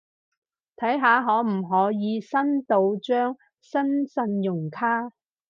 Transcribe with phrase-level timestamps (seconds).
[0.77, 5.11] 睇下可唔可以申到張新信用卡